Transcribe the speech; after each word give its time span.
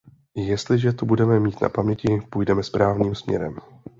Jestliže 0.35 0.93
to 0.93 1.05
budeme 1.05 1.39
mít 1.39 1.61
na 1.61 1.69
paměti, 1.69 2.19
půjdeme 2.29 2.63
správným 2.63 3.15
směrem. 3.15 3.55